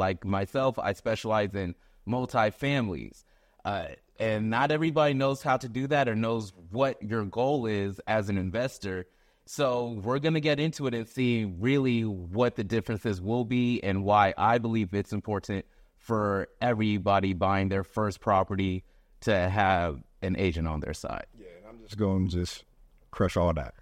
[0.00, 1.74] Like myself, I specialize in
[2.08, 3.22] multifamilies.
[3.66, 8.00] Uh, and not everybody knows how to do that or knows what your goal is
[8.06, 9.06] as an investor.
[9.44, 13.84] So we're going to get into it and see really what the differences will be
[13.84, 15.66] and why I believe it's important
[15.98, 18.84] for everybody buying their first property
[19.20, 21.26] to have an agent on their side.
[21.38, 22.64] Yeah, and I'm just going to just
[23.10, 23.74] crush all that.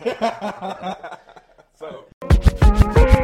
[1.78, 3.17] so.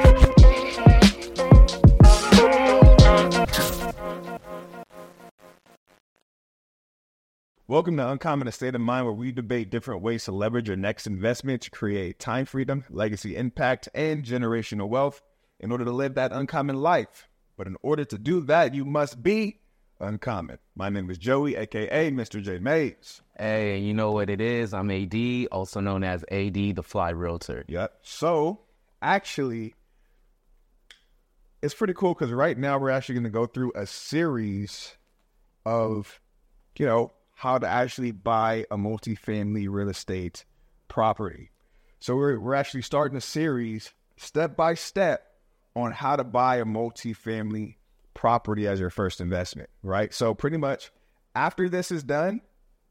[7.67, 11.07] Welcome to Uncommon Estate of Mind, where we debate different ways to leverage your next
[11.07, 15.23] investment to create time freedom, legacy impact, and generational wealth
[15.59, 17.29] in order to live that uncommon life.
[17.57, 19.61] But in order to do that, you must be
[19.99, 20.59] uncommon.
[20.75, 22.43] My name is Joey, aka Mr.
[22.43, 23.23] J Maze.
[23.39, 24.75] Hey, you know what it is?
[24.75, 27.65] I'm AD, also known as AD, the Fly Realtor.
[27.67, 27.99] Yep.
[28.03, 28.61] So,
[29.01, 29.75] actually,
[31.65, 34.99] it's pretty cool because right now we're actually going to go through a series
[35.65, 36.21] of,
[36.77, 40.45] you know, how to actually buy a multifamily real estate
[40.89, 41.51] property.
[42.01, 45.27] So we're we're actually starting a series step by step
[45.75, 47.77] on how to buy a multifamily
[48.13, 50.13] property as your first investment, right?
[50.13, 50.91] So pretty much
[51.35, 52.43] after this is done,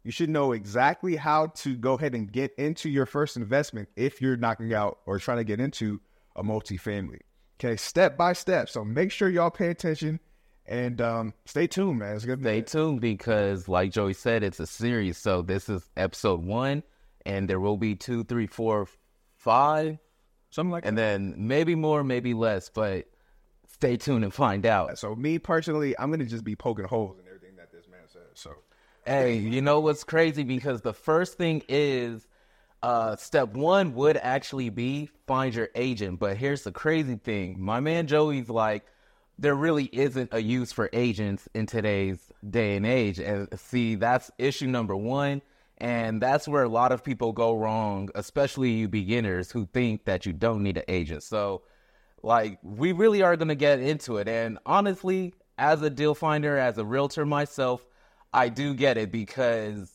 [0.04, 4.20] you should know exactly how to go ahead and get into your first investment if
[4.20, 6.02] you're knocking out or trying to get into
[6.36, 7.20] a multifamily.
[7.64, 8.68] Okay, step by step.
[8.68, 10.20] So make sure y'all pay attention
[10.66, 12.18] and um, stay tuned, man.
[12.18, 12.42] It's good.
[12.42, 15.18] Stay tuned because, like Joey said, it's a series.
[15.18, 16.84] So this is episode one,
[17.26, 18.90] and there will be two, three, four,
[19.38, 19.98] five,
[20.50, 20.90] something like that.
[20.90, 21.02] and that.
[21.02, 22.68] then maybe more, maybe less.
[22.68, 23.06] But
[23.72, 25.00] stay tuned and find out.
[25.00, 28.24] So me personally, I'm gonna just be poking holes in everything that this man says.
[28.34, 28.56] So,
[29.06, 30.44] hey, you know what's crazy?
[30.44, 32.28] Because the first thing is.
[32.84, 36.20] Uh, step one would actually be find your agent.
[36.20, 37.56] But here's the crazy thing.
[37.58, 38.86] My man Joey's like,
[39.40, 43.20] there really isn't a use for agents in today's day and age.
[43.20, 45.42] And see, that's issue number one.
[45.78, 50.26] And that's where a lot of people go wrong, especially you beginners who think that
[50.26, 51.24] you don't need an agent.
[51.24, 51.64] So,
[52.22, 54.28] like, we really are going to get into it.
[54.28, 57.86] And honestly, as a deal finder, as a realtor myself,
[58.34, 59.93] I do get it because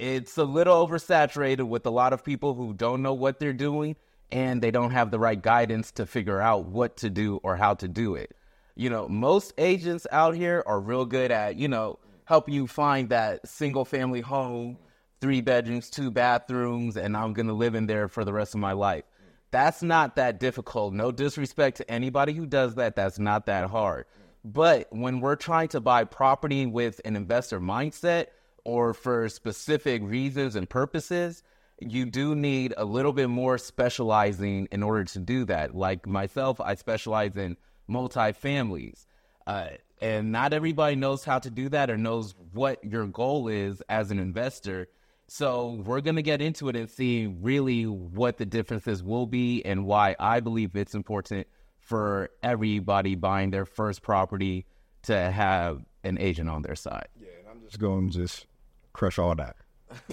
[0.00, 3.96] it's a little oversaturated with a lot of people who don't know what they're doing
[4.32, 7.74] and they don't have the right guidance to figure out what to do or how
[7.74, 8.34] to do it
[8.80, 13.10] you know, most agents out here are real good at, you know, helping you find
[13.10, 14.78] that single family home,
[15.20, 18.60] three bedrooms, two bathrooms, and I'm going to live in there for the rest of
[18.60, 19.04] my life.
[19.50, 20.94] That's not that difficult.
[20.94, 22.96] No disrespect to anybody who does that.
[22.96, 24.06] That's not that hard.
[24.46, 28.28] But when we're trying to buy property with an investor mindset
[28.64, 31.42] or for specific reasons and purposes,
[31.80, 35.74] you do need a little bit more specializing in order to do that.
[35.74, 37.56] Like myself, I specialize in
[37.88, 39.06] multifamilies.
[39.46, 39.68] Uh,
[40.00, 44.10] and not everybody knows how to do that or knows what your goal is as
[44.10, 44.88] an investor.
[45.28, 49.64] So we're going to get into it and see really what the differences will be
[49.64, 51.46] and why I believe it's important
[51.78, 54.66] for everybody buying their first property
[55.02, 57.08] to have an agent on their side.
[57.20, 57.28] Yeah,
[57.60, 58.46] I'm just going to just
[58.92, 59.56] crush all that.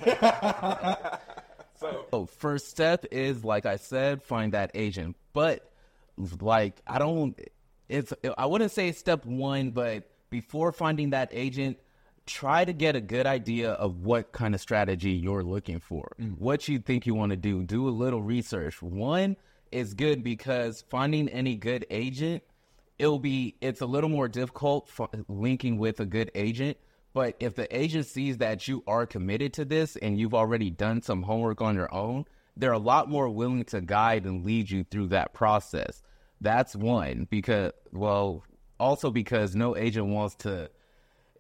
[1.80, 5.16] so, so first step is like I said, find that agent.
[5.34, 5.70] But
[6.42, 7.40] like I don't
[7.90, 11.78] it's I wouldn't say step one, but before finding that agent,
[12.26, 16.38] try to get a good idea of what kind of strategy you're looking for, mm.
[16.38, 17.64] what you think you want to do.
[17.64, 18.82] Do a little research.
[18.82, 19.38] One
[19.72, 22.44] is good because finding any good agent,
[23.00, 26.78] it'll be it's a little more difficult for linking with a good agent.
[27.18, 31.02] But if the agent sees that you are committed to this and you've already done
[31.02, 34.84] some homework on your own, they're a lot more willing to guide and lead you
[34.84, 36.04] through that process.
[36.42, 38.44] That's one because, well,
[38.80, 40.70] also because no agent wants to.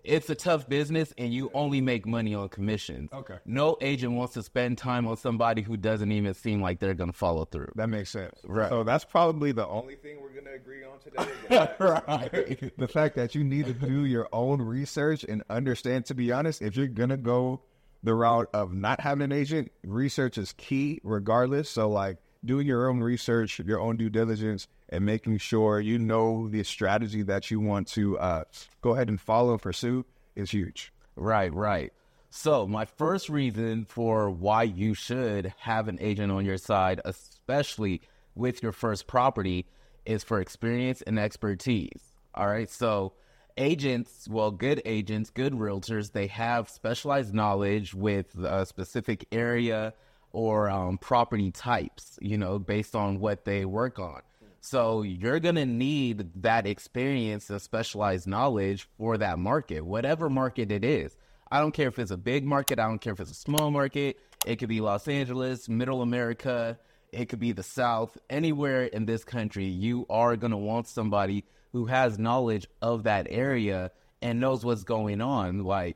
[0.08, 3.12] It's a tough business, and you only make money on commissions.
[3.12, 3.40] Okay.
[3.46, 7.12] No agent wants to spend time on somebody who doesn't even seem like they're going
[7.12, 7.74] to follow through.
[7.76, 8.40] That makes sense.
[8.46, 8.70] Right.
[8.70, 11.28] So that's probably the only thing we're going to agree on today.
[11.80, 12.74] right.
[12.78, 16.06] the fact that you need to do your own research and understand.
[16.06, 17.62] To be honest, if you're going to go
[18.02, 21.70] the route of not having an agent, research is key, regardless.
[21.70, 26.48] So like doing your own research, your own due diligence, and making sure you know
[26.48, 28.44] the strategy that you want to uh,
[28.82, 30.06] go ahead and follow and pursue
[30.36, 30.92] is huge.
[31.16, 31.92] Right, right.
[32.30, 38.02] So, my first reason for why you should have an agent on your side, especially
[38.36, 39.66] with your first property,
[40.06, 42.14] is for experience and expertise.
[42.36, 42.70] All right.
[42.70, 43.14] So,
[43.58, 49.94] agents, well, good agents, good realtors, they have specialized knowledge with a specific area
[50.32, 54.22] or um, property types, you know, based on what they work on.
[54.70, 60.84] So you're gonna need that experience and specialized knowledge for that market, whatever market it
[60.84, 61.16] is.
[61.50, 63.72] I don't care if it's a big market, I don't care if it's a small
[63.72, 64.20] market.
[64.46, 66.78] It could be Los Angeles, Middle America,
[67.14, 71.86] it could be the South, anywhere in this country, you are gonna want somebody who
[71.86, 73.92] has knowledge of that area
[74.22, 75.64] and knows what's going on.
[75.64, 75.96] Like,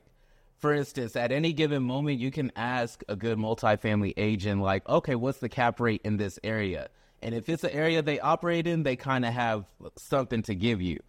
[0.56, 5.14] for instance, at any given moment, you can ask a good multifamily agent, like, okay,
[5.14, 6.88] what's the cap rate in this area?
[7.22, 9.64] And if it's an area they operate in, they kind of have
[9.96, 11.00] something to give you.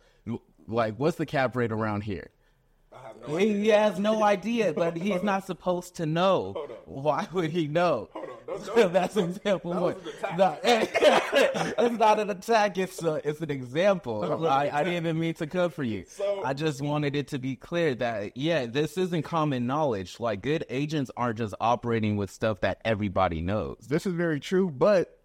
[0.68, 2.30] Like, what's the cap rate around here?
[3.28, 6.68] No he, he, has no idea, but he's not supposed to know.
[6.86, 8.10] Why would he know?
[8.76, 9.96] That's an example.
[10.22, 12.78] That no, it's not an attack.
[12.78, 14.48] It's a, it's an example.
[14.48, 16.06] I, I didn't even mean to come for you.
[16.08, 20.20] So, I just wanted it to be clear that yeah, this isn't common knowledge.
[20.20, 23.78] Like good agents aren't just operating with stuff that everybody knows.
[23.88, 25.23] This is very true, but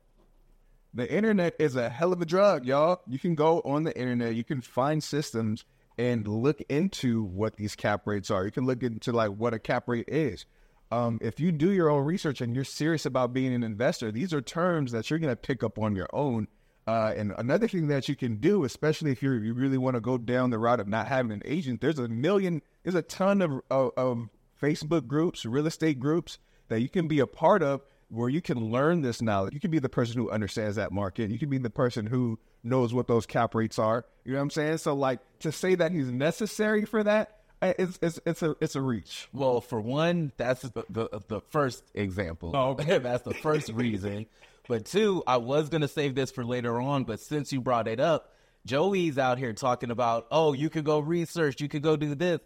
[0.95, 3.01] the internet is a hell of a drug, y'all.
[3.07, 5.65] You can go on the internet, you can find systems
[5.99, 8.45] and look into what these cap rates are.
[8.45, 10.47] You can look into like what a cap rate is.
[10.91, 14.33] Um, if you do your own research and you're serious about being an investor, these
[14.33, 16.49] are terms that you're going to pick up on your own.
[16.87, 20.17] Uh, and another thing that you can do, especially if you really want to go
[20.17, 23.61] down the route of not having an agent, there's a million, there's a ton of,
[23.71, 24.29] of, of
[24.61, 26.39] Facebook groups, real estate groups
[26.69, 29.55] that you can be a part of where you can learn this knowledge.
[29.55, 31.31] You can be the person who understands that market.
[31.31, 34.05] You can be the person who knows what those cap rates are.
[34.25, 34.79] You know what I'm saying?
[34.79, 38.81] So like to say that he's necessary for that, it's it's it's a it's a
[38.81, 39.29] reach.
[39.33, 42.53] Well, for one, that's the the, the first example.
[42.55, 42.99] Oh, okay.
[43.03, 44.27] that's the first reason.
[44.69, 48.01] But two, I was gonna save this for later on, but since you brought it
[48.01, 48.33] up,
[48.67, 52.41] Joey's out here talking about, oh, you could go research, you could go do this.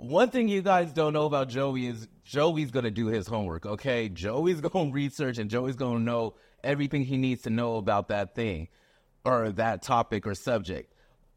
[0.00, 3.66] One thing you guys don't know about Joey is Joey's gonna do his homework.
[3.66, 8.34] Okay, Joey's gonna research and Joey's gonna know everything he needs to know about that
[8.34, 8.68] thing
[9.26, 10.94] or that topic or subject.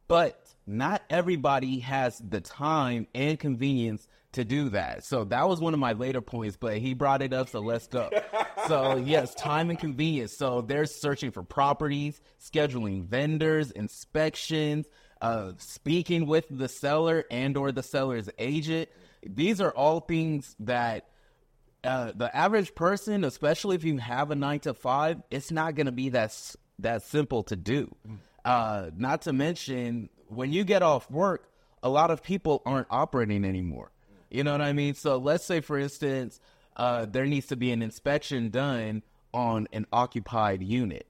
[0.08, 5.04] But not everybody has the time and convenience to do that.
[5.04, 7.88] So that was one of my later points, but he brought it up, so let's
[7.88, 8.10] go.
[8.70, 10.38] so yes, time and convenience.
[10.38, 14.88] So they're searching for properties, scheduling vendors, inspections,
[15.24, 18.90] uh, speaking with the seller and or the seller's agent.
[19.26, 21.08] These are all things that
[21.86, 25.86] uh, the average person, especially if you have a nine to five, it's not going
[25.86, 26.38] to be that
[26.80, 27.96] that simple to do.
[28.44, 31.50] Uh, not to mention when you get off work,
[31.82, 33.92] a lot of people aren't operating anymore.
[34.30, 34.94] You know what I mean?
[34.94, 36.42] So let's say, for instance,
[36.76, 39.04] uh, there needs to be an inspection done
[39.34, 41.08] on an occupied unit.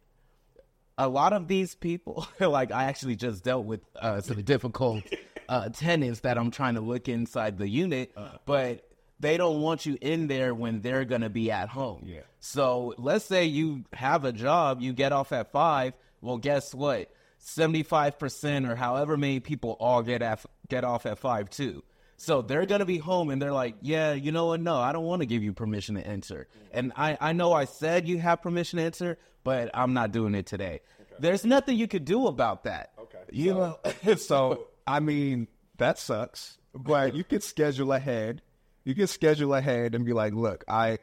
[0.98, 5.04] A lot of these people, like I actually just dealt with uh, some difficult
[5.50, 8.38] uh, tenants that I'm trying to look inside the unit, uh.
[8.46, 8.88] but
[9.20, 12.04] they don't want you in there when they're going to be at home.
[12.06, 12.22] Yeah.
[12.40, 15.94] So let's say you have a job, you get off at five.
[16.22, 17.12] Well, guess what?
[17.46, 21.84] 75% or however many people all get at, get off at 5 too.
[22.24, 24.62] So they're going to be home and they're like, yeah, you know what?
[24.62, 26.48] No, I don't want to give you permission to enter.
[26.48, 26.78] Mm-hmm.
[26.78, 30.34] And I, I know I said you have permission to enter, but I'm not doing
[30.34, 30.80] it today.
[31.02, 31.16] Okay.
[31.20, 32.94] There's nothing you could do about that.
[32.98, 33.20] Okay.
[33.30, 35.50] You so, know, so I mean,
[35.80, 38.42] that sucks, but you could schedule ahead.
[38.86, 41.00] You can schedule ahead and be like, look, I,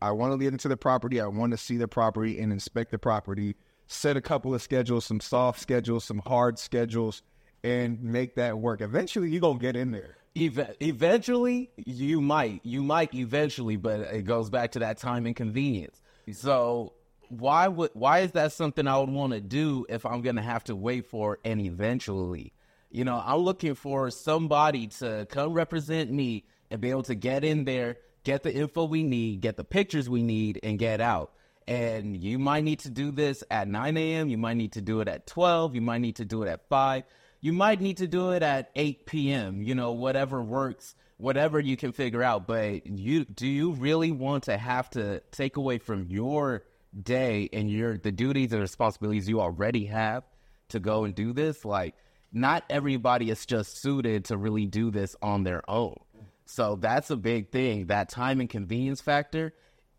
[0.00, 1.20] I want to get into the property.
[1.20, 3.56] I want to see the property and inspect the property
[3.86, 7.22] set a couple of schedules, some soft schedules, some hard schedules,
[7.62, 8.80] and make that work.
[8.80, 10.16] Eventually, you're gonna get in there.
[10.34, 16.00] Eventually, you might, you might eventually, but it goes back to that time and convenience.
[16.32, 16.94] So
[17.28, 20.64] why would why is that something I would want to do if I'm gonna have
[20.64, 22.52] to wait for an eventually?
[22.90, 27.44] You know, I'm looking for somebody to come represent me and be able to get
[27.44, 31.32] in there, get the info we need, get the pictures we need, and get out.
[31.66, 34.28] And you might need to do this at 9 a.m.
[34.28, 35.74] You might need to do it at 12.
[35.74, 37.04] You might need to do it at 5.
[37.44, 39.60] You might need to do it at 8 p.m.
[39.60, 42.46] You know, whatever works, whatever you can figure out.
[42.46, 46.64] But you do you really want to have to take away from your
[47.02, 50.24] day and your the duties and responsibilities you already have
[50.70, 51.66] to go and do this?
[51.66, 51.94] Like,
[52.32, 55.98] not everybody is just suited to really do this on their own.
[56.46, 57.88] So that's a big thing.
[57.88, 59.52] That time and convenience factor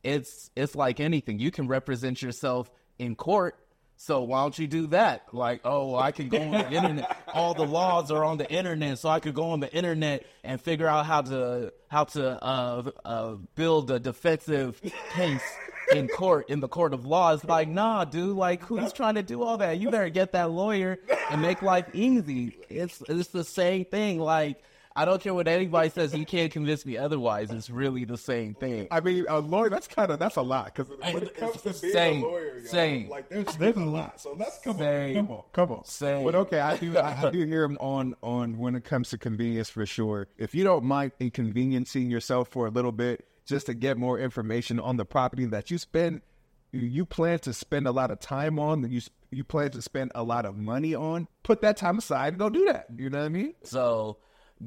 [0.05, 1.39] it's it's like anything.
[1.39, 3.59] You can represent yourself in court.
[3.97, 5.23] So why don't you do that?
[5.31, 7.17] Like, oh, I can go on the internet.
[7.33, 10.59] All the laws are on the internet, so I could go on the internet and
[10.59, 14.81] figure out how to how to uh, uh, build a defensive
[15.13, 15.43] case
[15.93, 17.33] in court in the court of law.
[17.33, 18.35] It's like, nah, dude.
[18.35, 19.79] Like, who's trying to do all that?
[19.79, 20.99] You better get that lawyer
[21.31, 22.57] and make life easy.
[22.69, 24.19] It's it's the same thing.
[24.19, 24.61] Like,
[24.97, 26.15] I don't care what anybody says.
[26.15, 27.51] You can't convince me otherwise.
[27.51, 28.87] It's really the same thing.
[28.91, 30.73] I mean, a lawyer, that's kind of, that's a lot.
[30.73, 32.23] Because when it comes to being Same.
[32.23, 33.09] a lawyer, y'all, Same.
[33.09, 34.21] like, there's, there's a lot.
[34.21, 35.17] So let's come Same.
[35.17, 35.25] on.
[35.25, 35.43] Come on.
[35.51, 35.85] Come on.
[35.85, 36.23] Same.
[36.23, 39.17] But okay, I do, I, I do hear him on, on when it comes to
[39.17, 40.27] convenience for sure.
[40.37, 44.79] If you don't mind inconveniencing yourself for a little bit just to get more information
[44.79, 46.21] on the property that you spend,
[46.71, 50.11] you- plan to spend a lot of time on, that you, you plan to spend
[50.15, 52.87] a lot of money on, put that time aside and go do that.
[52.97, 53.53] You know what I mean?
[53.63, 54.17] So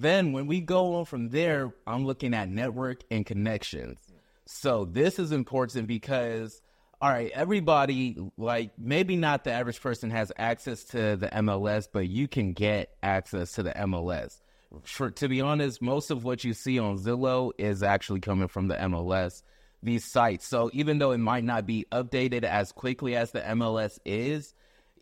[0.00, 3.98] then when we go on from there, I'm looking at network and connections.
[4.46, 6.60] So this is important because
[7.00, 12.08] all right, everybody like maybe not the average person has access to the MLS, but
[12.08, 14.40] you can get access to the MLS.
[14.82, 18.68] For to be honest, most of what you see on Zillow is actually coming from
[18.68, 19.42] the MLS
[19.82, 20.46] these sites.
[20.46, 24.54] So even though it might not be updated as quickly as the MLS is,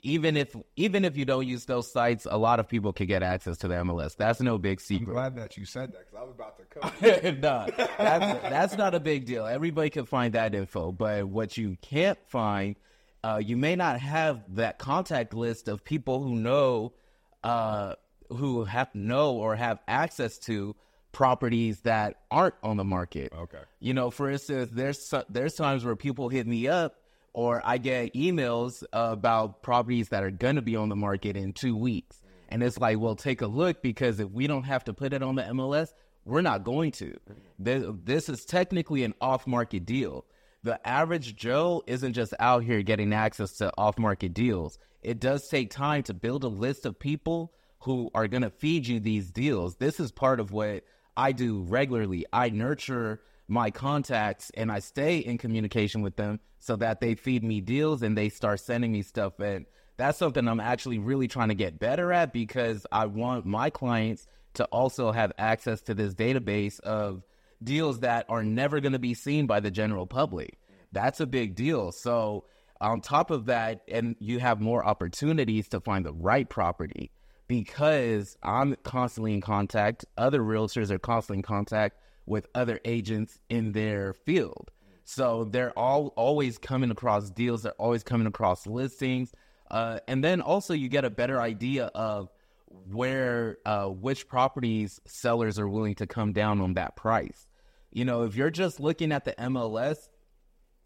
[0.03, 3.23] even if even if you don't use those sites, a lot of people can get
[3.23, 4.17] access to the MLS.
[4.17, 5.09] That's no big secret.
[5.09, 7.41] I'm Glad that you said that because I was about to come.
[7.41, 7.67] no,
[7.99, 9.47] that's, that's not a big deal.
[9.47, 10.93] Everybody can find that info.
[10.93, 12.76] But what you can't find,
[13.25, 16.93] uh, you may not have that contact list of people who know,
[17.43, 17.95] uh,
[18.31, 20.76] who have know or have access to
[21.12, 23.33] properties that aren't on the market.
[23.35, 23.62] Okay.
[23.81, 26.97] You know, for instance, there's there's times where people hit me up
[27.37, 31.52] or I get emails about properties that are going to be on the market in
[31.52, 32.23] 2 weeks.
[32.49, 35.23] And it's like, well, take a look because if we don't have to put it
[35.23, 35.90] on the MLS,
[36.25, 37.14] we're not going to.
[37.59, 40.25] This, this is technically an off-market deal.
[40.62, 44.78] The average Joe isn't just out here getting access to off-market deals.
[45.02, 48.87] It does take time to build a list of people who are going to feed
[48.87, 49.76] you these deals.
[49.76, 50.85] This is part of what
[51.19, 52.25] I do regularly.
[52.33, 57.45] I nurture my contacts and I stay in communication with them so that they feed
[57.45, 59.38] me deals and they start sending me stuff.
[59.38, 63.71] And that's something I'm actually really trying to get better at because I want my
[63.71, 67.23] clients to also have access to this database of
[67.62, 70.59] deals that are never going to be seen by the general public.
[70.93, 71.93] That's a big deal.
[71.93, 72.45] So,
[72.79, 77.11] on top of that, and you have more opportunities to find the right property
[77.49, 80.05] because I'm constantly in contact.
[80.19, 84.71] Other realtors are constantly in contact with other agents in their field.
[85.04, 87.62] So they're all always coming across deals.
[87.62, 89.33] They're always coming across listings,
[89.71, 92.28] uh, and then also you get a better idea of
[92.68, 97.47] where uh, which properties sellers are willing to come down on that price.
[97.92, 100.09] You know, if you're just looking at the MLS,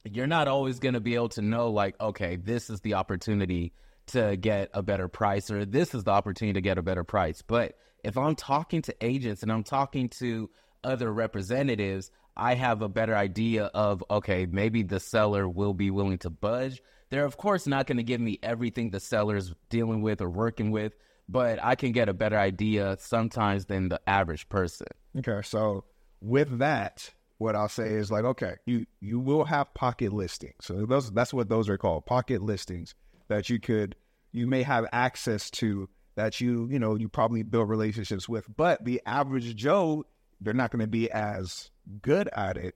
[0.05, 3.73] you're not always going to be able to know like okay this is the opportunity
[4.07, 7.43] to get a better price or this is the opportunity to get a better price
[7.43, 10.49] but if i'm talking to agents and i'm talking to
[10.85, 16.19] other representatives i have a better idea of okay maybe the seller will be willing
[16.19, 20.21] to budge they're of course not going to give me everything the seller's dealing with
[20.21, 20.95] or working with
[21.29, 24.87] but i can get a better idea sometimes than the average person
[25.19, 25.85] Okay, so
[26.21, 30.55] with that, what I'll say is like, okay, you you will have pocket listings.
[30.61, 32.95] So those that's what those are called, pocket listings
[33.29, 33.97] that you could
[34.33, 38.47] you may have access to that you you know you probably build relationships with.
[38.57, 40.05] But the average Joe,
[40.41, 41.71] they're not going to be as
[42.03, 42.75] good at it,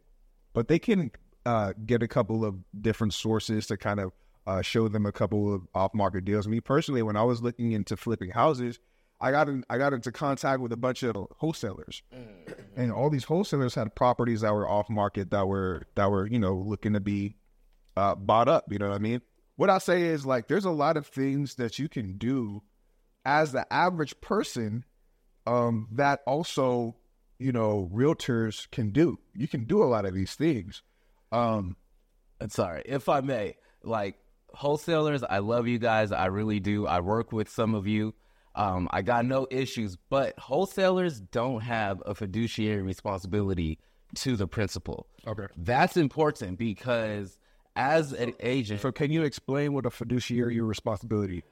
[0.53, 1.11] but they can
[1.47, 4.13] uh, get a couple of different sources to kind of
[4.47, 6.47] uh, show them a couple of off market deals.
[6.47, 8.79] Me personally, when I was looking into flipping houses.
[9.21, 12.03] I got in, I got into contact with a bunch of wholesalers,
[12.77, 16.39] and all these wholesalers had properties that were off market that were that were you
[16.39, 17.37] know looking to be
[17.97, 18.65] uh, bought up.
[18.71, 19.23] You know what I mean?
[19.57, 22.63] What I say is like there's a lot of things that you can do
[23.25, 24.85] as the average person
[25.47, 26.97] um, that also
[27.39, 29.19] you know realtors can do.
[29.35, 30.83] You can do a lot of these things.
[31.33, 31.77] Um,
[32.49, 34.17] sorry if i may like
[34.53, 38.13] wholesalers i love you guys i really do i work with some of you
[38.55, 43.79] um, i got no issues but wholesalers don't have a fiduciary responsibility
[44.15, 45.47] to the principal okay.
[45.57, 47.39] that's important because
[47.77, 51.45] as an agent So can you explain what a fiduciary responsibility?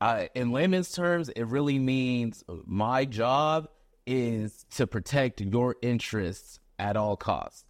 [0.00, 3.68] uh, in layman's terms, it really means my job
[4.06, 7.64] is to protect your interests at all costs,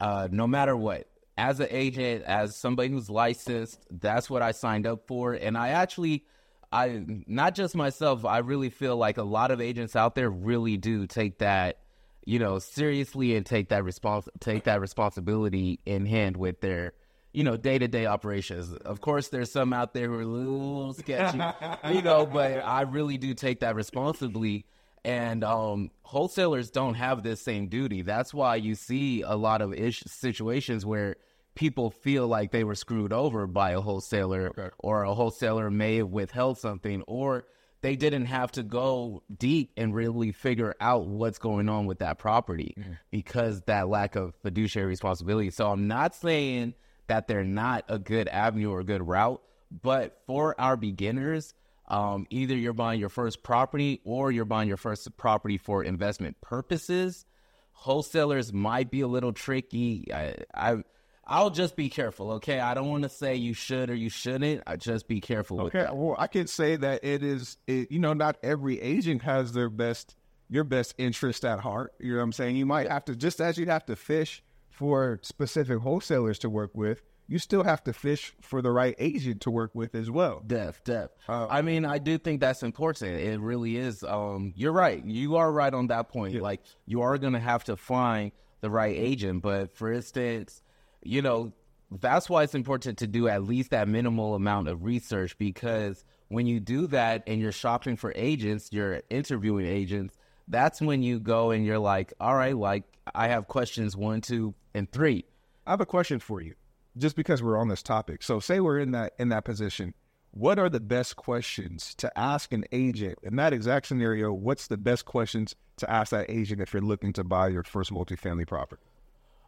[0.00, 1.06] uh, no matter what.
[1.36, 5.34] As an agent, as somebody who's licensed, that's what I signed up for.
[5.34, 6.24] And I actually,
[6.72, 10.76] I not just myself, I really feel like a lot of agents out there really
[10.76, 11.78] do take that,
[12.24, 16.94] you know, seriously and take that respons- take that responsibility in hand with their
[17.32, 18.72] you know, day to day operations.
[18.72, 21.38] Of course, there's some out there who are a little sketchy,
[21.94, 24.64] you know, but I really do take that responsibly.
[25.04, 28.02] And um, wholesalers don't have this same duty.
[28.02, 31.16] That's why you see a lot of ish- situations where
[31.54, 34.68] people feel like they were screwed over by a wholesaler Okay.
[34.78, 37.46] or a wholesaler may have withheld something or
[37.80, 42.18] they didn't have to go deep and really figure out what's going on with that
[42.18, 42.76] property
[43.10, 45.50] because that lack of fiduciary responsibility.
[45.50, 46.74] So I'm not saying
[47.06, 49.40] that they're not a good avenue or a good route,
[49.82, 51.54] but for our beginners,
[51.88, 56.40] um, either you're buying your first property or you're buying your first property for investment
[56.40, 57.24] purposes.
[57.72, 60.12] Wholesalers might be a little tricky.
[60.12, 60.82] I, I
[61.30, 62.58] I'll just be careful, okay?
[62.58, 64.62] I don't want to say you should or you shouldn't.
[64.66, 67.98] I just be careful with Okay, well, I can say that it is, it, you
[67.98, 70.16] know, not every agent has their best,
[70.48, 71.92] your best interest at heart.
[72.00, 72.56] You know what I'm saying?
[72.56, 76.70] You might have to, just as you have to fish for specific wholesalers to work
[76.74, 80.42] with, you still have to fish for the right agent to work with as well.
[80.46, 81.10] Def, def.
[81.28, 83.20] Uh, I mean, I do think that's important.
[83.20, 84.02] It really is.
[84.02, 85.04] Um, you're right.
[85.04, 86.40] You are right on that point.
[86.40, 89.42] Like, you are going to have to find the right agent.
[89.42, 90.62] But for instance,
[91.02, 91.52] you know,
[91.90, 96.46] that's why it's important to do at least that minimal amount of research because when
[96.46, 100.16] you do that and you're shopping for agents, you're interviewing agents,
[100.48, 104.54] that's when you go and you're like, all right, like, I have questions one, two,
[104.74, 105.24] and three.
[105.66, 106.54] I have a question for you,
[106.98, 108.22] just because we're on this topic.
[108.22, 109.94] So, say we're in that in that position.
[110.32, 114.32] What are the best questions to ask an agent in that exact scenario?
[114.32, 117.90] What's the best questions to ask that agent if you're looking to buy your first
[117.90, 118.82] multifamily property?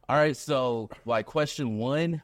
[0.08, 2.22] All right, so like question one,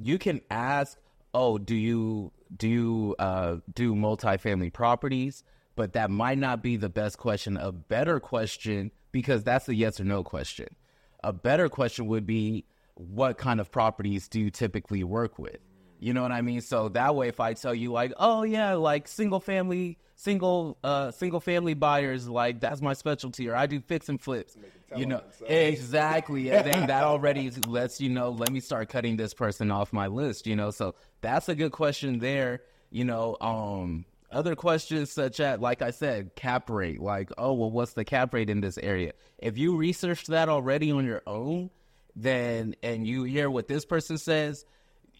[0.00, 0.98] you can ask,
[1.34, 5.44] "Oh, do you do you uh, do multifamily properties?"
[5.76, 7.56] But that might not be the best question.
[7.56, 10.68] A better question, because that's a yes or no question.
[11.24, 15.58] A better question would be, "What kind of properties do you typically work with?"
[16.00, 16.60] You know what I mean?
[16.60, 21.10] So that way, if I tell you like, "Oh yeah, like single family." Single, uh,
[21.10, 24.56] single family buyers like that's my specialty, or I do fix and flips.
[24.96, 26.50] You know, exactly.
[26.50, 30.06] And then that already lets you know, let me start cutting this person off my
[30.06, 30.70] list, you know.
[30.70, 32.62] So that's a good question there.
[32.90, 37.00] You know, um, other questions such as, like I said, cap rate.
[37.00, 39.12] Like, oh, well, what's the cap rate in this area?
[39.38, 41.70] If you researched that already on your own,
[42.16, 44.64] then and you hear what this person says,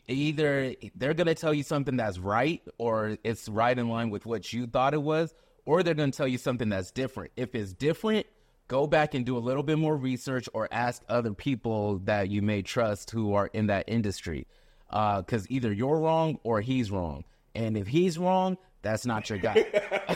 [0.09, 4.27] either they're going to tell you something that's right or it's right in line with
[4.27, 5.35] what you thought it was,
[5.65, 7.33] or they're going to tell you something that's different.
[7.37, 8.27] If it's different,
[8.69, 12.42] go back and do a little bit more research or ask other people that you
[12.42, 14.47] may trust who are in that industry.
[14.90, 17.25] Uh, because either you're wrong or he's wrong.
[17.55, 19.67] And if he's wrong, that's not your guy.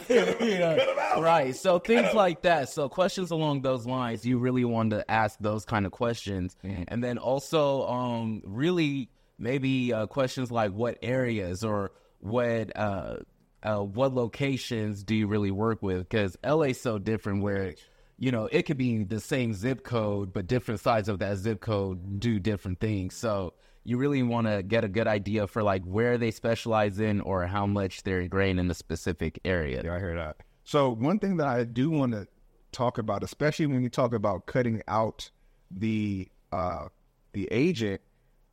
[0.09, 1.55] You know, Right.
[1.57, 2.69] So things like that.
[2.69, 6.57] So questions along those lines, you really want to ask those kind of questions.
[6.89, 13.17] And then also, um, really maybe uh, questions like what areas or what uh,
[13.63, 16.09] uh, what locations do you really work with?
[16.09, 17.75] Because LA's so different where
[18.19, 21.61] you know it could be the same zip code, but different sides of that zip
[21.61, 23.15] code do different things.
[23.15, 23.55] So
[23.89, 27.47] you really want to get a good idea for like where they specialize in or
[27.47, 29.81] how much they're ingrained in a specific area.
[29.83, 30.37] Yeah, I hear that.
[30.65, 32.29] So one thing that I do want to
[32.71, 35.31] talk about, especially when you talk about cutting out
[35.71, 36.89] the uh
[37.33, 38.03] the agent,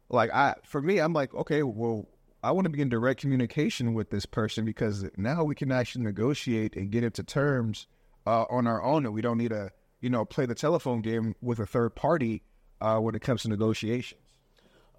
[0.07, 2.07] like I for me, I'm like, okay, well,
[2.41, 6.05] I want to be in direct communication with this person because now we can actually
[6.05, 7.87] negotiate and get into terms
[8.25, 11.35] uh, on our own, and we don't need to, you know, play the telephone game
[11.41, 12.43] with a third party
[12.79, 14.21] uh, when it comes to negotiations.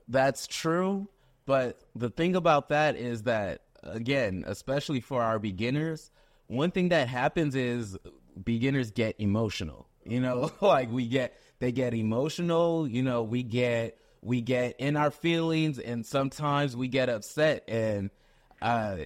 [0.08, 1.08] That's true,
[1.46, 6.10] but the thing about that is that again, especially for our beginners,
[6.46, 7.96] one thing that happens is
[8.44, 9.88] beginners get emotional.
[10.04, 14.96] You know, like we get they get emotional, you know, we get we get in
[14.96, 18.10] our feelings and sometimes we get upset and
[18.60, 18.96] uh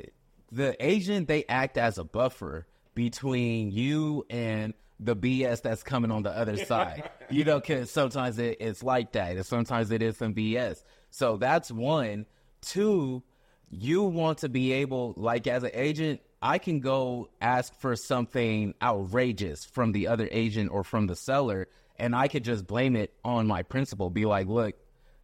[0.52, 6.22] the agent they act as a buffer between you and the BS that's coming on
[6.22, 7.10] the other side.
[7.30, 10.84] you know, because sometimes it, it's like that, and sometimes it is some BS.
[11.10, 12.26] So that's one.
[12.60, 13.22] Two,
[13.70, 18.74] you want to be able, like as an agent, I can go ask for something
[18.82, 23.12] outrageous from the other agent or from the seller, and I could just blame it
[23.24, 24.10] on my principal.
[24.10, 24.74] Be like, look,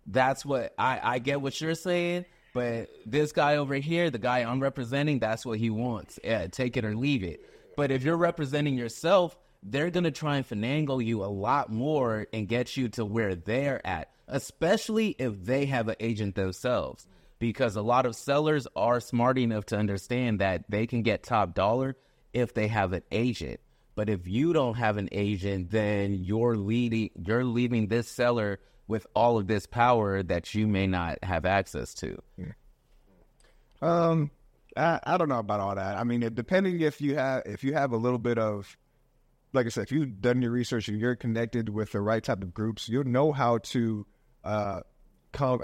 [0.06, 4.38] that's what I, I get what you're saying, but this guy over here, the guy
[4.38, 6.18] I'm representing, that's what he wants.
[6.24, 7.40] Yeah, take it or leave it.
[7.76, 9.36] But if you're representing yourself,
[9.70, 13.84] they're gonna try and finagle you a lot more and get you to where they're
[13.86, 17.06] at, especially if they have an agent themselves.
[17.38, 21.54] Because a lot of sellers are smart enough to understand that they can get top
[21.54, 21.96] dollar
[22.32, 23.60] if they have an agent.
[23.94, 29.06] But if you don't have an agent, then you're leading you're leaving this seller with
[29.14, 32.18] all of this power that you may not have access to.
[33.82, 34.30] Um,
[34.76, 35.96] I, I don't know about all that.
[35.96, 38.76] I mean, it, depending if you have if you have a little bit of,
[39.56, 42.42] like I said, if you've done your research and you're connected with the right type
[42.42, 44.06] of groups, you'll know how to
[44.44, 44.80] uh,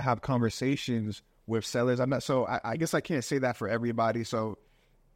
[0.01, 2.01] have conversations with sellers.
[2.01, 2.47] I'm not so.
[2.47, 4.25] I, I guess I can't say that for everybody.
[4.25, 4.59] So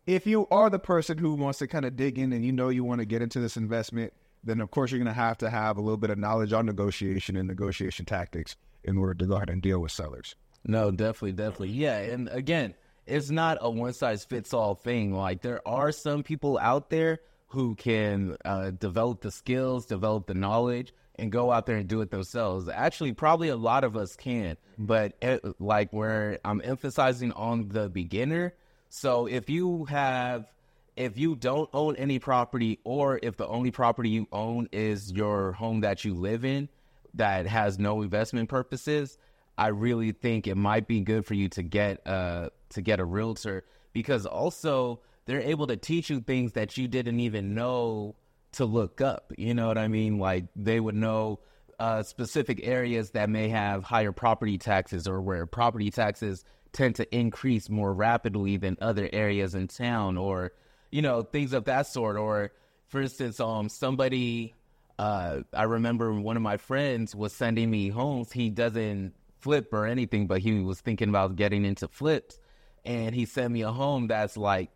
[0.07, 2.69] if you are the person who wants to kind of dig in and you know
[2.69, 4.13] you want to get into this investment,
[4.45, 6.67] then of course you're going to have to have a little bit of knowledge on
[6.67, 10.37] negotiation and negotiation tactics in order to go ahead and deal with sellers.
[10.65, 11.71] No, definitely, definitely.
[11.71, 11.99] Yeah.
[11.99, 12.75] And again,
[13.07, 15.13] it's not a one size fits all thing.
[15.13, 17.21] Like there are some people out there
[17.57, 22.03] who can uh, develop the skills, develop the knowledge, and go out there and do
[22.03, 22.69] it themselves.
[22.69, 27.89] Actually, probably a lot of us can, but it, like where I'm emphasizing on the
[27.89, 28.53] beginner.
[28.91, 30.53] So if you have,
[30.97, 35.53] if you don't own any property, or if the only property you own is your
[35.53, 36.69] home that you live in
[37.15, 39.17] that has no investment purposes,
[39.57, 43.05] I really think it might be good for you to get uh to get a
[43.07, 43.65] realtor
[43.95, 48.17] because also they're able to teach you things that you didn't even know
[48.53, 49.33] to look up.
[49.37, 50.19] You know what I mean?
[50.19, 51.41] Like they would know
[51.79, 57.15] uh, specific areas that may have higher property taxes or where property taxes tend to
[57.15, 60.53] increase more rapidly than other areas in town or
[60.91, 62.53] you know things of that sort or
[62.87, 64.55] for instance um somebody
[64.99, 69.87] uh I remember one of my friends was sending me homes he doesn't flip or
[69.87, 72.39] anything but he was thinking about getting into flips
[72.85, 74.71] and he sent me a home that's like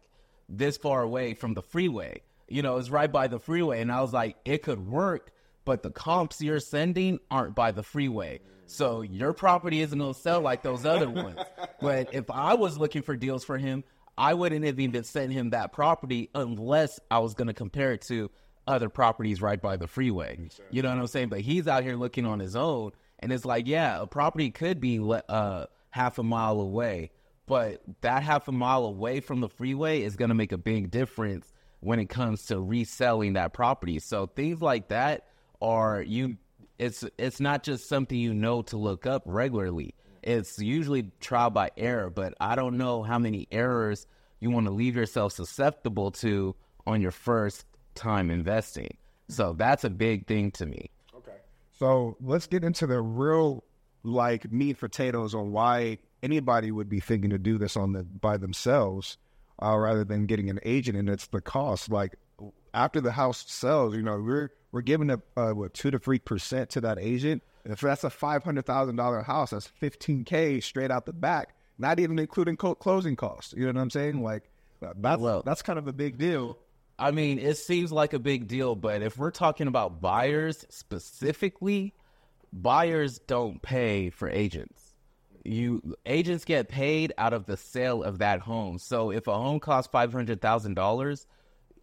[0.50, 2.22] this far away from the freeway.
[2.48, 3.80] You know, it's right by the freeway.
[3.80, 5.30] And I was like, it could work,
[5.64, 8.40] but the comps you're sending aren't by the freeway.
[8.66, 11.38] So your property isn't going to sell like those other ones.
[11.80, 13.84] but if I was looking for deals for him,
[14.18, 18.02] I wouldn't have even sent him that property unless I was going to compare it
[18.02, 18.30] to
[18.66, 20.38] other properties right by the freeway.
[20.70, 21.28] You know what I'm saying?
[21.28, 22.92] But he's out here looking on his own.
[23.18, 27.10] And it's like, yeah, a property could be uh, half a mile away
[27.50, 30.88] but that half a mile away from the freeway is going to make a big
[30.88, 33.98] difference when it comes to reselling that property.
[33.98, 35.26] So things like that
[35.60, 36.36] are you
[36.78, 39.96] it's it's not just something you know to look up regularly.
[40.22, 44.06] It's usually trial by error, but I don't know how many errors
[44.38, 46.54] you want to leave yourself susceptible to
[46.86, 48.96] on your first time investing.
[49.26, 50.92] So that's a big thing to me.
[51.16, 51.38] Okay.
[51.72, 53.64] So let's get into the real
[54.04, 58.36] like meat potatoes on why anybody would be thinking to do this on the by
[58.36, 59.18] themselves
[59.62, 61.90] uh, rather than getting an agent, and it's the cost.
[61.90, 62.16] Like
[62.74, 66.18] after the house sells, you know, we're we're giving a uh, what two to three
[66.18, 67.42] percent to that agent.
[67.64, 71.54] If that's a five hundred thousand dollar house, that's fifteen k straight out the back,
[71.78, 73.54] not even including co- closing costs.
[73.56, 74.22] You know what I'm saying?
[74.22, 76.58] Like that's well, that's kind of a big deal.
[76.98, 81.94] I mean, it seems like a big deal, but if we're talking about buyers specifically,
[82.52, 84.89] buyers don't pay for agents
[85.44, 88.78] you agents get paid out of the sale of that home.
[88.78, 91.26] So if a home costs five hundred thousand dollars,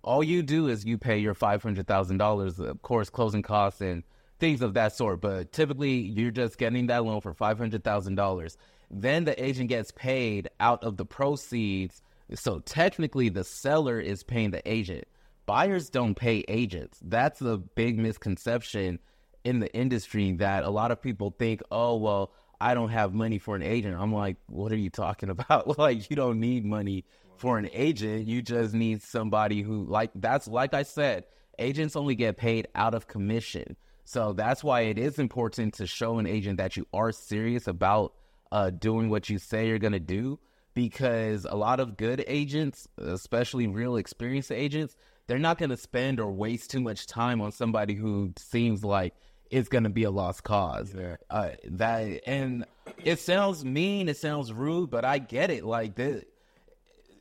[0.03, 3.81] all you do is you pay your five hundred thousand dollars, of course, closing costs
[3.81, 4.03] and
[4.39, 5.21] things of that sort.
[5.21, 8.57] But typically, you're just getting that loan for five hundred thousand dollars.
[8.89, 12.01] Then the agent gets paid out of the proceeds.
[12.33, 15.05] So technically, the seller is paying the agent.
[15.45, 16.99] Buyers don't pay agents.
[17.01, 18.99] That's a big misconception
[19.43, 23.39] in the industry that a lot of people think, oh well I don't have money
[23.39, 23.95] for an agent.
[23.99, 25.77] I'm like, what are you talking about?
[25.79, 27.05] like, you don't need money
[27.37, 28.27] for an agent.
[28.27, 31.25] You just need somebody who, like, that's like I said,
[31.59, 33.75] agents only get paid out of commission.
[34.05, 38.13] So that's why it is important to show an agent that you are serious about
[38.51, 40.39] uh, doing what you say you're going to do.
[40.73, 46.19] Because a lot of good agents, especially real experienced agents, they're not going to spend
[46.19, 49.13] or waste too much time on somebody who seems like
[49.51, 50.93] it's gonna be a lost cause.
[50.97, 51.17] Yeah.
[51.29, 52.65] Uh, that and
[53.03, 55.63] it sounds mean, it sounds rude, but I get it.
[55.63, 56.23] Like this,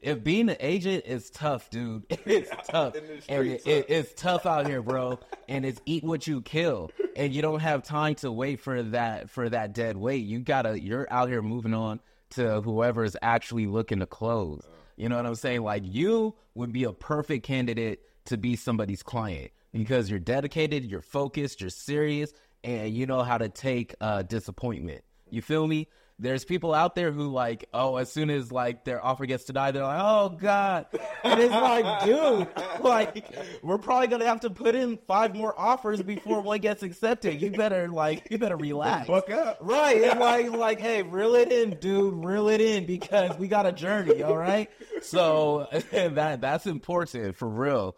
[0.02, 2.94] if being an agent is tough, dude, it's tough,
[3.28, 5.18] and it, it, it's tough out here, bro.
[5.48, 9.30] And it's eat what you kill, and you don't have time to wait for that
[9.30, 10.24] for that dead weight.
[10.24, 14.62] You gotta, you're out here moving on to whoever is actually looking to close.
[14.96, 15.62] You know what I'm saying?
[15.62, 21.02] Like you would be a perfect candidate to be somebody's client because you're dedicated, you're
[21.02, 22.32] focused, you're serious,
[22.64, 25.02] and you know how to take uh, disappointment.
[25.30, 25.88] You feel me?
[26.18, 29.74] There's people out there who like, oh, as soon as like their offer gets denied,
[29.74, 30.86] they're like, oh god,
[31.22, 32.48] and it's like, dude,
[32.82, 33.26] like
[33.62, 37.42] we're probably gonna have to put in five more offers before one gets accepted.
[37.42, 39.08] You better like, you better relax.
[39.08, 39.98] Fuck up, right?
[39.98, 43.72] It's like, like, hey, reel it in, dude, reel it in because we got a
[43.72, 44.70] journey, all right.
[45.02, 47.94] So that that's important for real.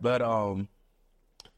[0.00, 0.68] But um,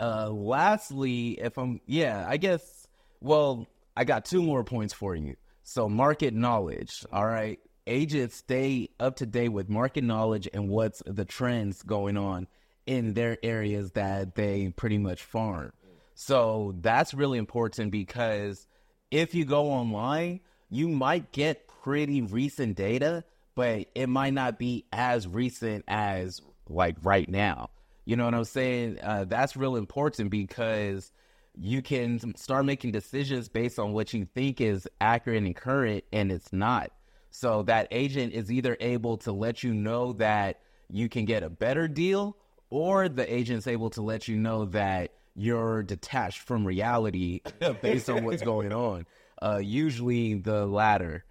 [0.02, 2.88] uh, lastly, if I'm, yeah, I guess,
[3.20, 5.36] well, I got two more points for you.
[5.62, 7.04] So, market knowledge.
[7.12, 7.60] All right.
[7.86, 12.48] Agents stay up to date with market knowledge and what's the trends going on
[12.84, 15.72] in their areas that they pretty much farm.
[16.16, 18.66] So, that's really important because
[19.12, 23.22] if you go online, you might get pretty recent data,
[23.54, 27.70] but it might not be as recent as like right now.
[28.04, 28.98] You know what I'm saying?
[29.02, 31.12] Uh, that's real important because
[31.56, 36.32] you can start making decisions based on what you think is accurate and current, and
[36.32, 36.90] it's not.
[37.30, 40.60] So that agent is either able to let you know that
[40.90, 42.36] you can get a better deal,
[42.70, 47.40] or the agent's able to let you know that you're detached from reality
[47.82, 49.06] based on what's going on.
[49.40, 51.24] Uh, usually the latter.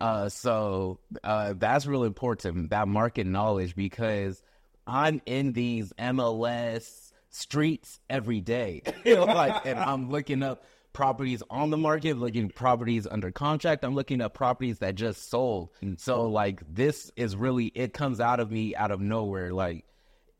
[0.00, 4.42] Uh, so uh, that's real important, that market knowledge, because
[4.88, 8.82] I'm in these MLS streets every day.
[9.04, 13.84] like, and I'm looking up properties on the market, looking properties under contract.
[13.84, 15.70] I'm looking up properties that just sold.
[15.80, 19.52] And so like this is really it comes out of me out of nowhere.
[19.52, 19.84] Like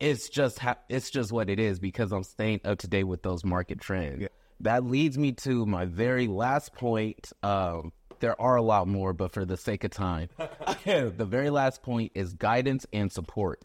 [0.00, 3.22] it's just ha- it's just what it is because I'm staying up to date with
[3.22, 4.22] those market trends.
[4.22, 4.28] Yeah.
[4.60, 7.32] That leads me to my very last point.
[7.44, 10.28] Um, there are a lot more, but for the sake of time,
[10.84, 13.62] the very last point is guidance and support.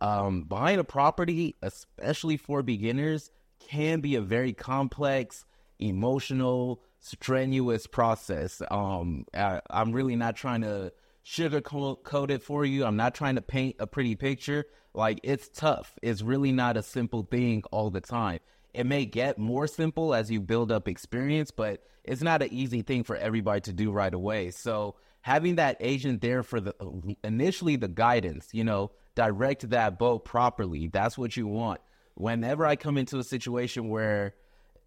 [0.00, 5.44] Um, buying a property, especially for beginners, can be a very complex,
[5.78, 8.62] emotional, strenuous process.
[8.70, 10.92] Um, I, I'm really not trying to
[11.24, 12.84] sugarcoat it for you.
[12.84, 14.64] I'm not trying to paint a pretty picture.
[14.94, 15.94] Like it's tough.
[16.02, 18.40] It's really not a simple thing all the time.
[18.74, 22.82] It may get more simple as you build up experience, but it's not an easy
[22.82, 24.50] thing for everybody to do right away.
[24.50, 26.74] So having that agent there for the
[27.22, 30.86] initially the guidance, you know, direct that boat properly.
[30.86, 31.80] That's what you want.
[32.14, 34.34] Whenever I come into a situation where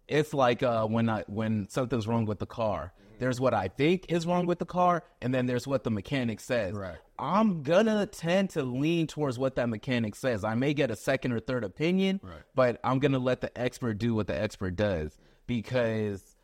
[0.08, 2.92] it's like uh, when I when something's wrong with the car.
[3.18, 6.40] There's what I think is wrong with the car, and then there's what the mechanic
[6.40, 6.72] says.
[6.74, 6.96] Right.
[7.18, 10.42] I'm gonna tend to lean towards what that mechanic says.
[10.42, 12.42] I may get a second or third opinion, Right.
[12.56, 15.16] but I'm gonna let the expert do what the expert does
[15.46, 16.34] because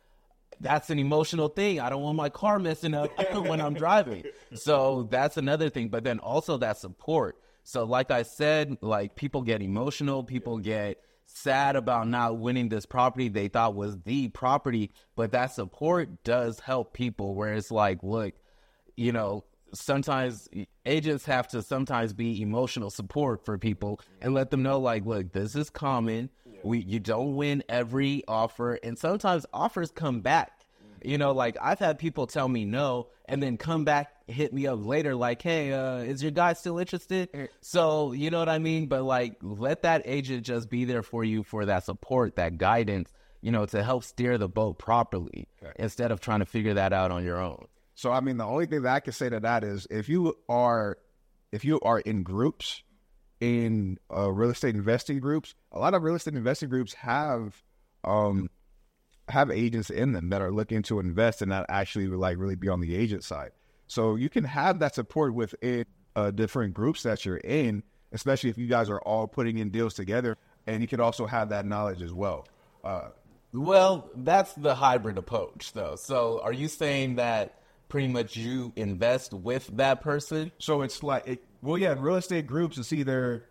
[0.61, 1.81] that's an emotional thing.
[1.81, 4.23] I don't want my car messing up when I'm driving.
[4.53, 5.89] So that's another thing.
[5.89, 7.37] But then also that support.
[7.69, 12.87] So like I said, like people get emotional, people get sad about not winning this
[12.87, 18.01] property they thought was the property, but that support does help people where it's like,
[18.01, 18.33] look,
[18.97, 20.49] you know, sometimes
[20.87, 25.31] agents have to sometimes be emotional support for people and let them know like look
[25.31, 26.31] this is common.
[26.63, 30.65] We you don't win every offer and sometimes offers come back.
[31.03, 34.67] You know like i've had people tell me no and then come back hit me
[34.67, 37.49] up later like hey uh is your guy still interested?
[37.61, 38.87] So you know what i mean?
[38.87, 43.11] But like let that agent just be there for you for that support that guidance
[43.41, 47.11] you know to help steer the boat properly instead of trying to figure that out
[47.11, 47.65] on your own.
[47.95, 50.37] So I mean, the only thing that I can say to that is if you
[50.47, 50.97] are
[51.51, 52.83] if you are in groups
[53.39, 57.61] in uh, real estate investing groups, a lot of real estate investing groups have
[58.03, 58.49] um
[59.27, 62.69] have agents in them that are looking to invest and not actually like really be
[62.69, 63.51] on the agent side.
[63.89, 68.57] So you can have that support within uh, different groups that you're in, especially if
[68.57, 72.03] you guys are all putting in deals together, and you can also have that knowledge
[72.03, 72.47] as well.
[72.83, 73.09] Uh,
[73.51, 75.95] Well, that's the hybrid approach, though.
[75.95, 77.55] So, are you saying that
[77.87, 80.51] pretty much you invest with that person?
[80.59, 83.43] So it's like, it, well, yeah, in real estate groups, it's either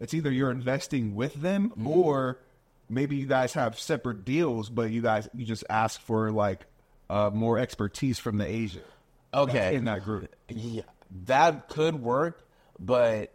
[0.00, 2.40] it's either you're investing with them or
[2.88, 6.66] maybe you guys have separate deals, but you guys you just ask for like
[7.08, 8.84] uh, more expertise from the agent
[9.32, 10.34] Okay, in that group.
[10.48, 10.82] yeah,
[11.26, 12.46] that could work,
[12.78, 13.32] but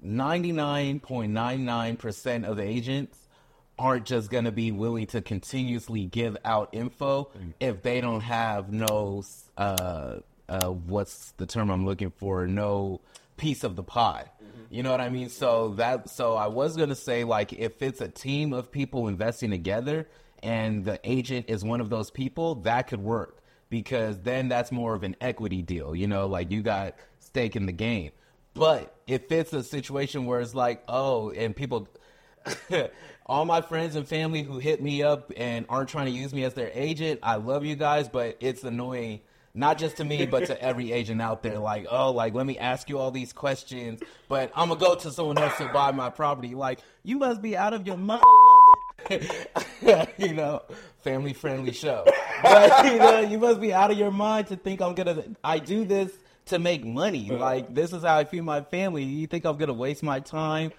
[0.00, 3.18] ninety nine point nine nine percent of the agents
[3.78, 8.72] aren't just going to be willing to continuously give out info if they don't have
[8.72, 9.24] no
[9.56, 10.18] uh
[10.48, 12.46] uh what's the term I'm looking for?
[12.46, 13.00] No
[13.36, 14.30] piece of the pie.
[14.70, 15.28] You know what I mean?
[15.28, 19.08] So that so I was going to say like if it's a team of people
[19.08, 20.08] investing together
[20.42, 23.40] and the agent is one of those people that could work
[23.82, 27.66] because then that's more of an equity deal you know like you got stake in
[27.66, 28.12] the game
[28.54, 31.88] but if it's a situation where it's like oh and people
[33.26, 36.44] all my friends and family who hit me up and aren't trying to use me
[36.44, 39.20] as their agent, I love you guys, but it's annoying,
[39.54, 41.58] not just to me, but to every agent out there.
[41.58, 45.10] Like, oh, like, let me ask you all these questions, but I'm gonna go to
[45.10, 46.54] someone else to buy my property.
[46.54, 48.22] Like, you must be out of your mind.
[50.18, 50.62] you know,
[51.04, 52.04] family friendly show.
[52.42, 55.60] But, you know, you must be out of your mind to think I'm gonna, I
[55.60, 56.12] do this
[56.46, 57.30] to make money.
[57.30, 57.38] Uh-huh.
[57.38, 59.02] Like, this is how I feed my family.
[59.02, 60.72] You think I'm gonna waste my time?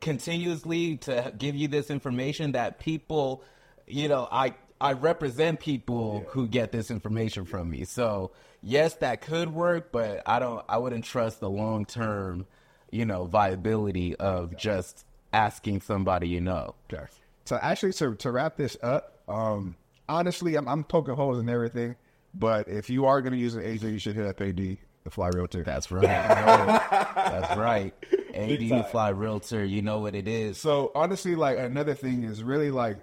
[0.00, 3.42] continuously to give you this information that people,
[3.86, 7.84] you know, I I represent people who get this information from me.
[7.84, 10.64] So yes, that could work, but I don't.
[10.68, 12.46] I wouldn't trust the long term,
[12.90, 16.74] you know, viability of just asking somebody you know.
[16.92, 17.04] Okay.
[17.44, 19.76] So actually, to to wrap this up, um,
[20.08, 21.96] honestly, I'm, I'm poking holes in everything.
[22.34, 24.56] But if you are going to use an agent, you should hit up AD.
[24.56, 24.78] the
[25.10, 25.62] Fly Realtor.
[25.64, 26.02] That's right.
[26.06, 27.94] That's right.
[28.34, 30.58] AD the Fly Realtor, you know what it is.
[30.58, 32.96] So honestly, like another thing is really like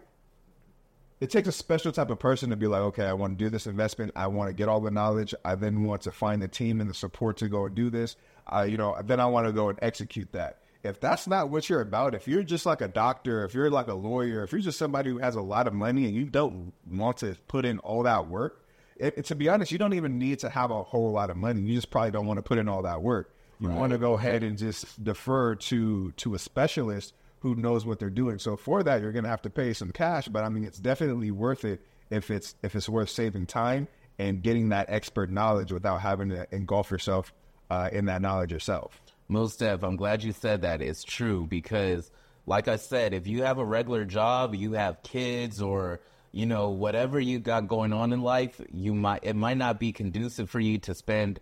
[1.19, 3.49] it takes a special type of person to be like, okay, I want to do
[3.49, 4.13] this investment.
[4.15, 5.36] I want to get all the knowledge.
[5.43, 8.15] I then want to find the team and the support to go and do this.
[8.47, 10.59] I, you know, then I want to go and execute that.
[10.83, 13.87] If that's not what you're about, if you're just like a doctor, if you're like
[13.87, 16.71] a lawyer, if you're just somebody who has a lot of money and you don't
[16.89, 18.65] want to put in all that work,
[18.95, 21.61] it, to be honest, you don't even need to have a whole lot of money.
[21.61, 23.33] You just probably don't want to put in all that work.
[23.59, 23.77] You right.
[23.77, 28.09] want to go ahead and just defer to to a specialist who knows what they're
[28.09, 28.39] doing.
[28.39, 30.77] So for that, you're going to have to pay some cash, but I mean, it's
[30.77, 33.87] definitely worth it if it's if it's worth saving time
[34.17, 37.33] and getting that expert knowledge without having to engulf yourself
[37.69, 39.01] uh, in that knowledge yourself.
[39.29, 40.81] Most Def, I'm glad you said that.
[40.81, 42.11] It's true because,
[42.45, 46.69] like I said, if you have a regular job, you have kids, or you know
[46.69, 50.59] whatever you got going on in life, you might it might not be conducive for
[50.59, 51.39] you to spend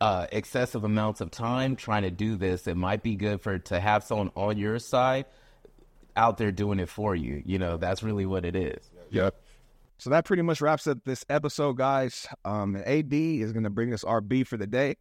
[0.00, 2.66] uh, excessive amounts of time trying to do this.
[2.66, 5.26] It might be good for to have someone on your side
[6.16, 7.42] out there doing it for you.
[7.46, 8.90] You know, that's really what it is.
[9.10, 9.34] Yep.
[9.98, 12.26] So that pretty much wraps up this episode, guys.
[12.44, 14.96] Um, AD is going to bring us our B for the day.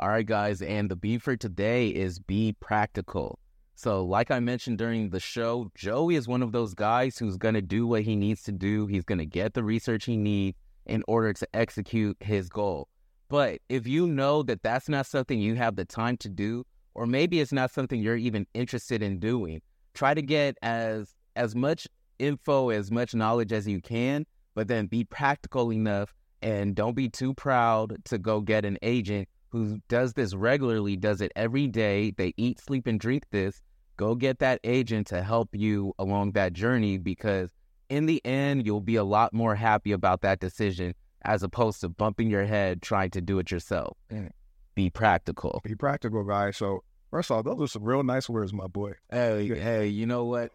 [0.00, 3.40] All right, guys, and the B for today is be practical.
[3.74, 7.54] So, like I mentioned during the show, Joey is one of those guys who's going
[7.54, 8.86] to do what he needs to do.
[8.86, 10.56] He's going to get the research he needs
[10.86, 12.86] in order to execute his goal.
[13.28, 17.04] But if you know that that's not something you have the time to do, or
[17.04, 19.62] maybe it's not something you're even interested in doing,
[19.94, 21.88] try to get as as much
[22.20, 27.08] info, as much knowledge as you can, but then be practical enough and don't be
[27.08, 32.12] too proud to go get an agent who does this regularly, does it every day.
[32.12, 33.60] They eat, sleep, and drink this.
[33.96, 37.50] Go get that agent to help you along that journey because
[37.88, 41.88] in the end, you'll be a lot more happy about that decision as opposed to
[41.88, 43.96] bumping your head trying to do it yourself.
[44.10, 44.30] Mm.
[44.74, 45.60] Be practical.
[45.64, 46.56] Be practical, guys.
[46.56, 48.92] So first off, those are some real nice words, my boy.
[49.10, 50.52] Hey, hey, you know what?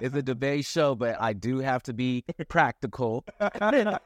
[0.00, 3.98] It's a debate show, but I do have to be practical and,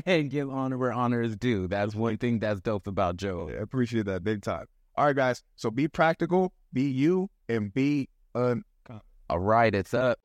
[0.06, 1.68] and, give honor where honor is due.
[1.68, 3.50] That's one thing that's dope about Joe.
[3.50, 4.66] I appreciate that big time.
[4.96, 5.42] All right, guys.
[5.56, 8.64] So be practical, be you, and be un.
[9.28, 10.18] All right, it's up.